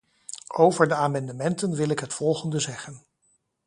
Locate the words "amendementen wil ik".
0.95-1.99